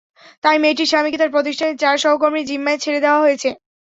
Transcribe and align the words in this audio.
তাই 0.43 0.57
মেয়েটির 0.61 0.89
স্বামীকে 0.91 1.19
তাঁর 1.19 1.33
প্রতিষ্ঠানের 1.35 1.79
চার 1.83 1.95
সহকর্মীর 2.03 2.47
জিম্মায় 2.49 2.81
ছেড়ে 2.83 3.03
দেওয়া 3.05 3.23
হয়েছে। 3.23 3.49